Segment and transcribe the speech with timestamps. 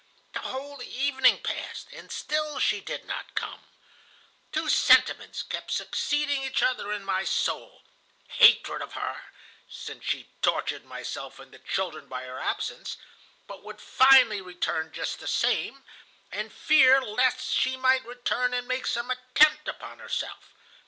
[0.33, 3.61] The whole evening passed, and still she did not come.
[4.51, 9.25] Two sentiments kept succeeding each other in my soul,—hatred of her,
[9.69, 12.97] since she tortured myself and the children by her absence,
[13.45, 15.83] but would finally return just the same,
[16.31, 20.55] and fear lest she might return and make some attempt upon herself.